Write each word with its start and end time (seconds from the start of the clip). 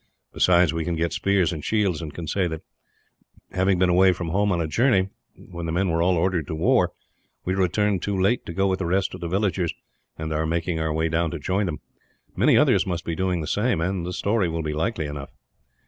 Besides, 0.33 0.73
we 0.73 0.83
can 0.83 0.95
get 0.95 1.13
spears 1.13 1.53
and 1.53 1.63
shields, 1.63 2.01
and 2.01 2.11
can 2.11 2.25
say 2.25 2.47
that 2.47 2.63
having 3.51 3.77
been 3.77 3.87
away 3.87 4.13
from 4.13 4.29
home 4.29 4.51
on 4.51 4.59
a 4.59 4.65
journey 4.65 5.09
when 5.35 5.67
the 5.67 5.71
men 5.71 5.89
were 5.89 6.01
all 6.01 6.15
ordered 6.17 6.47
to 6.47 6.55
war, 6.55 6.91
we 7.45 7.53
returned 7.53 8.01
too 8.01 8.19
late 8.19 8.43
to 8.47 8.53
go 8.55 8.65
with 8.65 8.79
the 8.79 8.87
rest 8.87 9.13
of 9.13 9.21
the 9.21 9.27
villagers, 9.29 9.75
and 10.17 10.33
are 10.33 10.47
making 10.47 10.79
our 10.79 10.91
way 10.91 11.07
down 11.07 11.29
to 11.29 11.37
join 11.37 11.67
them. 11.67 11.81
Many 12.35 12.57
others 12.57 12.87
must 12.87 13.05
be 13.05 13.13
doing 13.13 13.41
the 13.41 13.45
same, 13.47 13.79
and 13.79 14.03
the 14.03 14.11
story 14.11 14.49
will 14.49 14.63
be 14.63 14.73
likely 14.73 15.05
enough. 15.05 15.29